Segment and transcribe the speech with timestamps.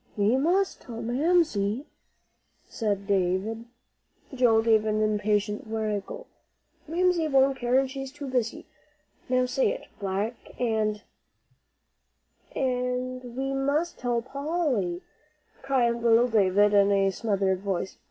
[0.17, 1.85] "We must tell Mamsie,"
[2.67, 3.65] said David.
[4.33, 6.25] Joel gave an impatient wriggle.
[6.87, 8.65] "Mamsie won't care, and she's too busy.
[9.29, 11.03] Now say it, 'black and"'
[12.55, 15.03] "And we must tell Polly,"
[15.61, 17.97] cried little Davie, in a smothered voice.